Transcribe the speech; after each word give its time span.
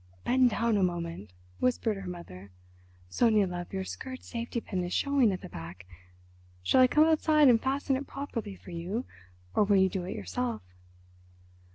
"Bend 0.23 0.49
down 0.49 0.77
a 0.77 0.81
moment," 0.83 1.31
whispered 1.59 1.95
her 1.97 2.09
mother. 2.09 2.49
"Sonia, 3.07 3.45
love, 3.45 3.71
your 3.71 3.83
skirt 3.83 4.23
safety 4.23 4.59
pin 4.59 4.83
is 4.83 4.91
showing 4.91 5.31
at 5.31 5.41
the 5.41 5.47
back. 5.49 5.85
Shall 6.63 6.81
I 6.81 6.87
come 6.87 7.05
outside 7.05 7.47
and 7.47 7.61
fasten 7.61 7.95
it 7.95 8.07
properly 8.07 8.55
for 8.55 8.71
you, 8.71 9.05
or 9.53 9.63
will 9.63 9.77
you 9.77 9.89
do 9.89 10.03
it 10.05 10.15
yourself?" 10.15 10.63